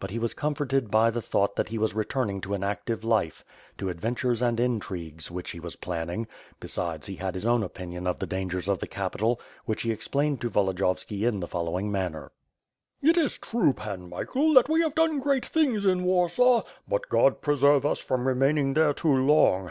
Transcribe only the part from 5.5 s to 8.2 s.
he was planning; and besides he had his own opinion of